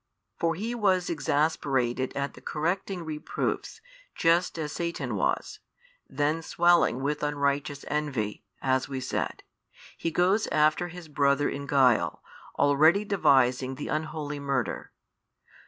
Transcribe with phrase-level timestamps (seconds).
[0.39, 3.81] For he was exasperated at the correcting reproofs,
[4.15, 5.59] just as Satan was,
[6.09, 9.43] then swelling with unrighteous envy, as we said,
[9.95, 12.23] he goes after his brother in guile,
[12.57, 14.91] already devising the unholy murder.